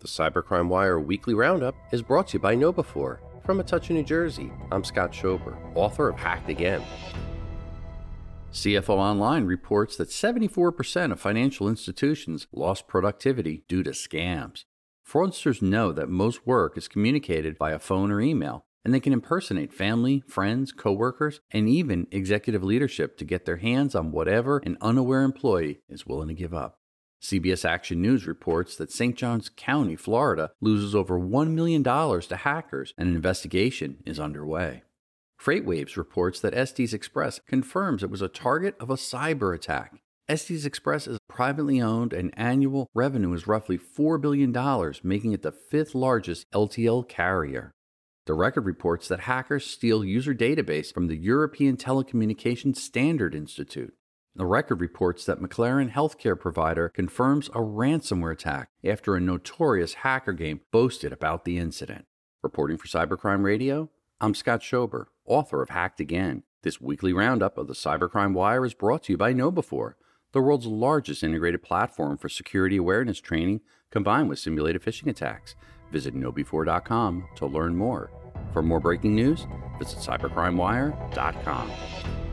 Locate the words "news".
28.00-28.26, 79.16-79.48